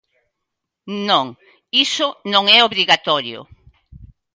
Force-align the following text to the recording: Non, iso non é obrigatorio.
Non, 1.09 1.25
iso 1.85 2.07
non 2.33 2.43
é 2.57 2.59
obrigatorio. 2.61 3.39